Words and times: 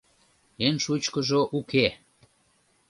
«Эн 0.65 0.75
шучкыжо 0.83 1.41
уке! 1.57 1.87